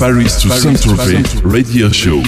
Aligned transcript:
Paris 0.00 0.32
to 0.40 0.48
Saint-Tropez 0.48 1.22
Radio 1.44 1.92
Show. 1.92 2.22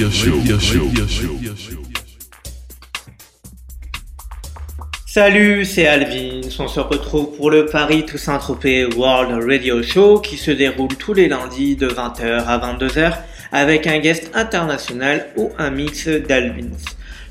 Salut, 5.06 5.64
c'est 5.64 5.86
Alvin. 5.86 6.42
On 6.58 6.68
se 6.68 6.80
retrouve 6.80 7.34
pour 7.34 7.50
le 7.50 7.64
Paris 7.64 8.04
to 8.04 8.18
Saint-Tropez 8.18 8.94
World 8.94 9.42
Radio 9.48 9.82
Show 9.82 10.18
qui 10.18 10.36
se 10.36 10.50
déroule 10.50 10.94
tous 10.98 11.14
les 11.14 11.28
lundis 11.28 11.74
de 11.74 11.88
20h 11.88 12.44
à 12.46 12.58
22h 12.58 13.14
avec 13.52 13.86
un 13.86 14.00
guest 14.00 14.30
international 14.34 15.28
ou 15.38 15.48
un 15.56 15.70
mix 15.70 16.08
d'Alvins. 16.08 16.76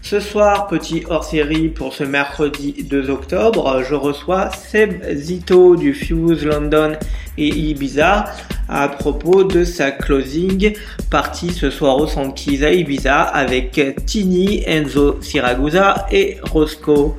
Ce 0.01 0.19
soir, 0.19 0.65
petit 0.65 1.03
hors-série 1.07 1.69
pour 1.69 1.93
ce 1.93 2.03
mercredi 2.03 2.83
2 2.89 3.11
octobre, 3.11 3.83
je 3.87 3.93
reçois 3.93 4.49
Seb 4.49 5.03
Zito 5.13 5.75
du 5.75 5.93
Fuse 5.93 6.43
London 6.43 6.93
et 7.37 7.47
Ibiza 7.47 8.25
à 8.69 8.87
propos 8.87 9.43
de 9.43 9.63
sa 9.63 9.91
closing 9.91 10.73
partie 11.09 11.51
ce 11.51 11.69
soir 11.69 11.97
au 11.97 12.07
Sankeys 12.07 12.63
à 12.63 12.71
Ibiza 12.71 13.21
avec 13.21 14.05
Tini, 14.05 14.63
Enzo 14.65 15.21
Siragusa 15.21 16.07
et 16.11 16.37
Roscoe. 16.51 17.15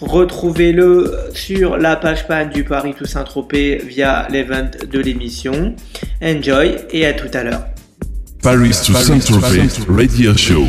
Retrouvez-le 0.00 1.14
sur 1.32 1.76
la 1.76 1.94
page 1.94 2.26
pan 2.26 2.46
du 2.46 2.64
Paris 2.64 2.94
Toussaint 2.98 3.22
Tropez 3.22 3.76
via 3.86 4.26
l'event 4.30 4.70
de 4.90 4.98
l'émission. 4.98 5.74
Enjoy 6.20 6.76
et 6.90 7.06
à 7.06 7.12
tout 7.12 7.30
à 7.32 7.44
l'heure. 7.44 7.64
Paris 8.42 8.76
to 8.84 8.92
Saint-Tropez 8.92 9.68
Radio 9.88 10.36
Show. 10.36 10.66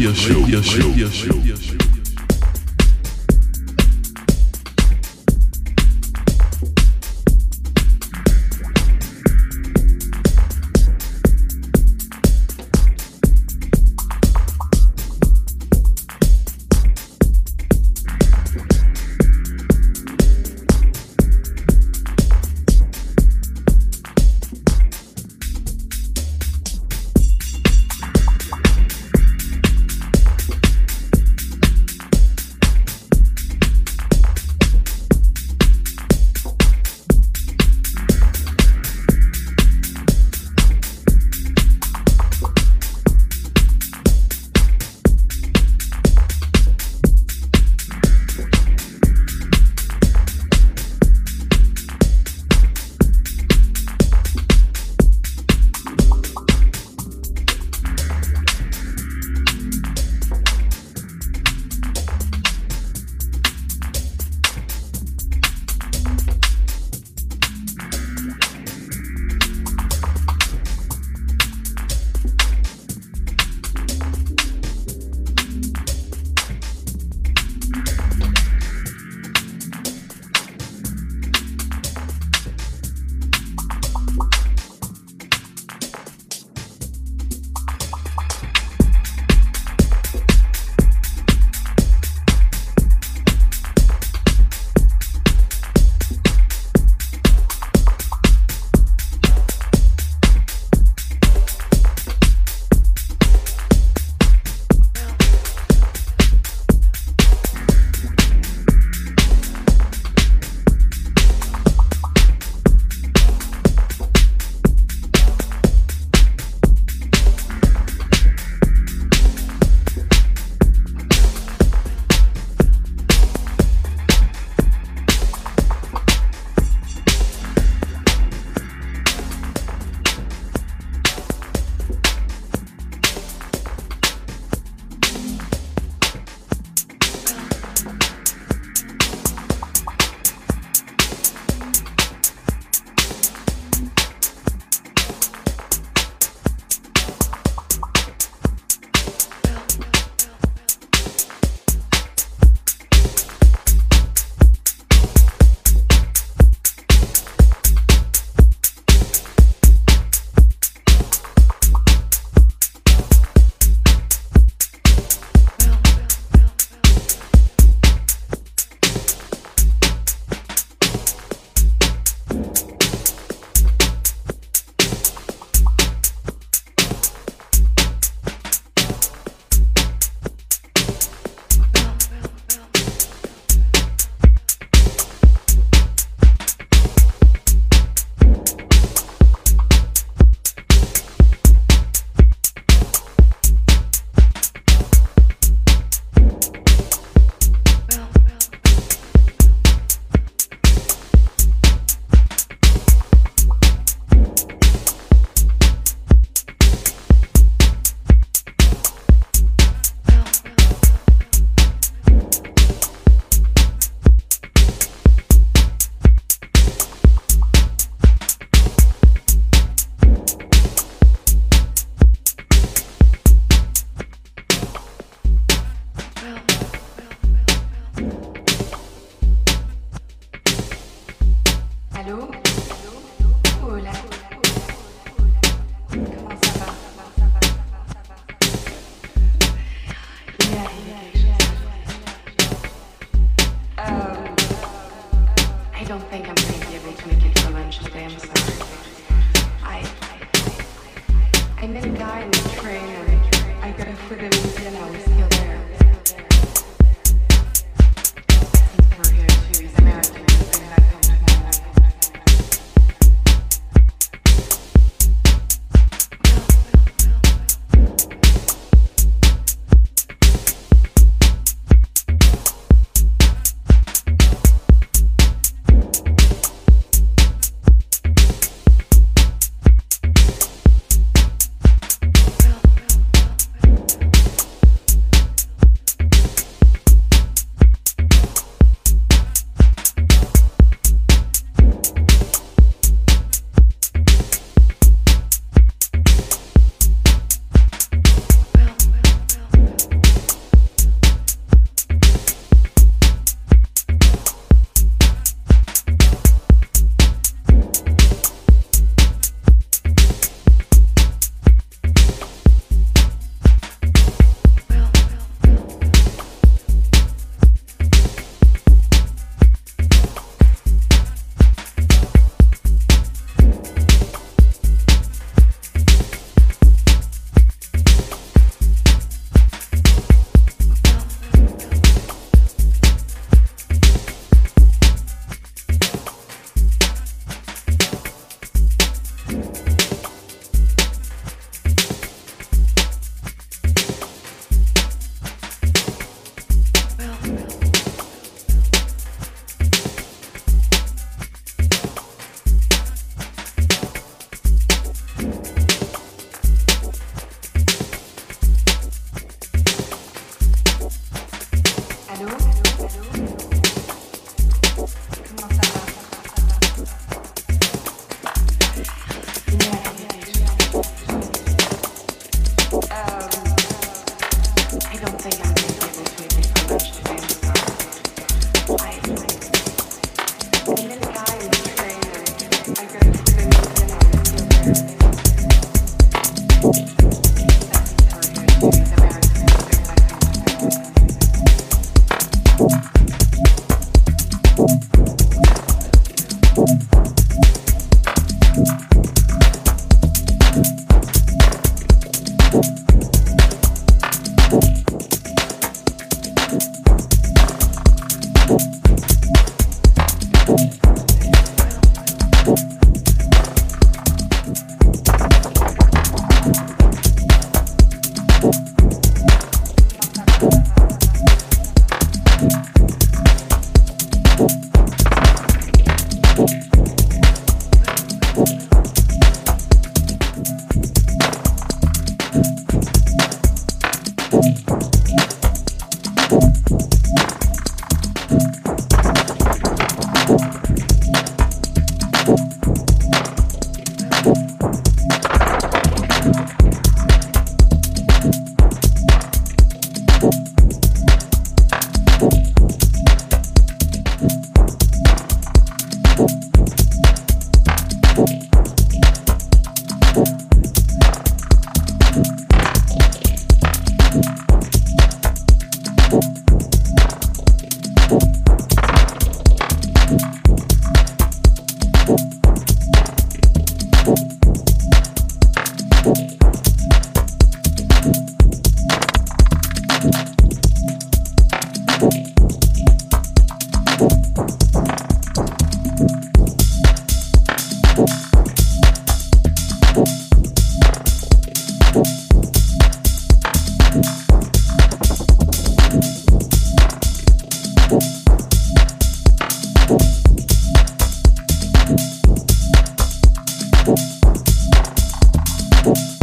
Bye. 505.83 506.22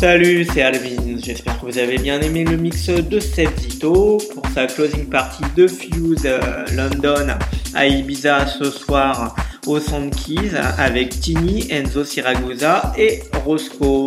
Salut, 0.00 0.46
c'est 0.52 0.62
Alvin. 0.62 1.18
J'espère 1.22 1.60
que 1.60 1.66
vous 1.66 1.76
avez 1.76 1.98
bien 1.98 2.18
aimé 2.22 2.44
le 2.44 2.56
mix 2.56 2.88
de 2.88 3.20
Zito 3.20 4.16
pour 4.32 4.46
sa 4.54 4.66
closing 4.66 5.10
party 5.10 5.42
de 5.54 5.66
Fuse 5.66 6.22
euh, 6.24 6.64
London 6.74 7.34
à 7.74 7.86
Ibiza 7.86 8.46
ce 8.46 8.70
soir 8.70 9.36
au 9.66 9.78
Keys 9.78 10.56
avec 10.78 11.20
Tini, 11.20 11.70
Enzo 11.70 12.04
Siragusa 12.04 12.94
et 12.96 13.22
Roscoe. 13.44 14.06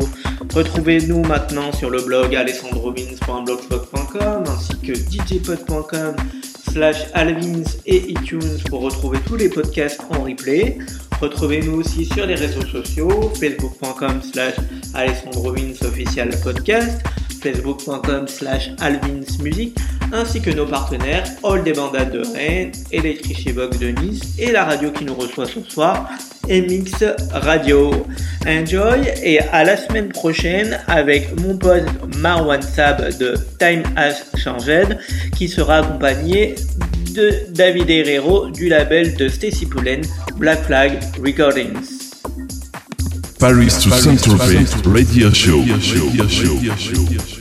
Retrouvez-nous 0.56 1.24
maintenant 1.24 1.72
sur 1.72 1.92
le 1.92 2.02
blog 2.02 2.36
alessandrovins.blogspot.com 2.36 4.44
ainsi 4.48 4.76
que 4.80 4.96
djpod.com 4.96 6.16
slash 6.72 6.98
alvins 7.14 7.62
et 7.86 8.10
iTunes 8.10 8.58
pour 8.70 8.82
retrouver 8.82 9.20
tous 9.28 9.36
les 9.36 9.50
podcasts 9.50 10.02
en 10.10 10.24
replay. 10.24 10.80
Retrouvez-nous 11.22 11.80
aussi 11.80 12.06
sur 12.06 12.26
les 12.26 12.36
réseaux 12.36 12.66
sociaux, 12.66 13.32
facebook.com 13.40 14.22
slash 14.22 14.54
official 15.84 16.30
podcast, 16.44 17.02
facebook.com 17.42 18.28
slash 18.28 18.70
alvinsmusic, 18.80 19.78
ainsi 20.14 20.42
que 20.42 20.52
nos 20.52 20.66
partenaires 20.66 21.26
All 21.44 21.64
des 21.64 21.74
Bandades 21.74 22.12
de 22.12 22.22
Rennes, 22.36 22.72
Electric 22.92 23.56
Box 23.56 23.80
de 23.80 23.88
Nice 23.88 24.22
et 24.38 24.52
la 24.52 24.66
radio 24.66 24.92
qui 24.92 25.06
nous 25.06 25.16
reçoit 25.16 25.48
ce 25.48 25.62
soir, 25.62 26.10
MX 26.48 27.04
Radio. 27.32 27.92
Enjoy 28.48 29.08
et 29.24 29.40
à 29.40 29.64
la 29.64 29.76
semaine 29.76 30.10
prochaine 30.10 30.80
avec 30.88 31.40
mon 31.42 31.58
pote 31.58 31.84
Marwan 32.18 32.62
Sab 32.62 33.18
de 33.18 33.36
Time 33.60 33.84
Has 33.96 34.24
Changed 34.38 34.98
qui 35.36 35.48
sera 35.48 35.80
accompagné 35.80 36.56
de 37.14 37.34
David 37.50 37.90
Herrero 37.90 38.48
du 38.50 38.70
label 38.70 39.16
de 39.16 39.28
Stacy 39.28 39.66
Pullen 39.66 40.02
Black 40.38 40.60
Flag 40.60 41.04
Recordings. 41.20 42.22
Paris 43.40 43.84
to 43.84 43.90
Saint-Tropez 43.90 44.76
Radio 44.86 45.32
Show. 45.32 45.58
Radio 45.58 45.80
show. 45.80 46.06
Radio 46.06 46.28
Show. 46.28 46.54
Radio 46.54 47.20
show. 47.22 47.37